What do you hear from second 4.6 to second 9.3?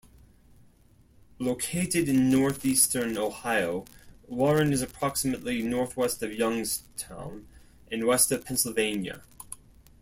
is approximately northwest of Youngstown and west of Pennsylvania.